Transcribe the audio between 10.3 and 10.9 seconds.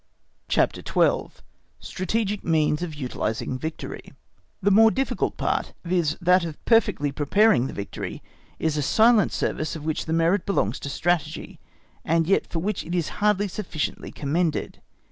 belongs to